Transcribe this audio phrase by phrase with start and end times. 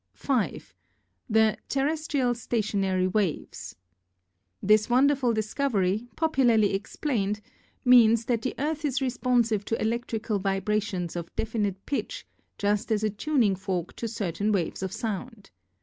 [0.15, 0.73] "5.
[1.29, 3.75] The terrestial Stationary Waves."
[4.59, 7.39] This wonderful discovery, popularly explained,
[7.85, 12.25] means that the Earth is responsive to electrical vibrations of definite pitch
[12.57, 15.51] just as a tuning fork to certain waves of sound.